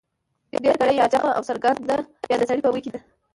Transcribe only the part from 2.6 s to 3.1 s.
په ویي کې ده